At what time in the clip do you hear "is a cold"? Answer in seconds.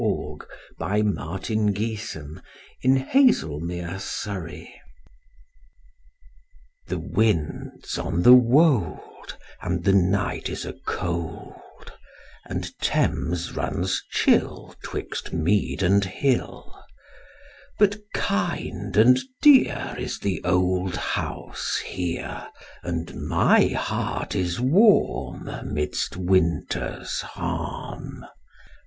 10.49-11.91